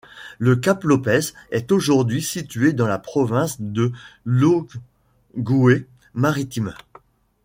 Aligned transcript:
Le 0.39 0.55
cap 0.55 0.83
Lopez 0.83 1.33
est 1.51 1.71
aujourd'hui 1.71 2.23
situé 2.23 2.73
dans 2.73 2.87
la 2.87 2.97
province 2.97 3.61
de 3.61 3.91
l'Ogooué-Maritime. 4.25 6.73